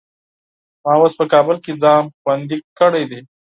ما 0.83 0.91
اوس 0.99 1.13
په 1.19 1.25
کابل 1.33 1.57
کې 1.63 1.71
ځان 1.81 2.03
خوندي 2.19 2.57
کړی 2.79 3.03
دی. 3.11 3.21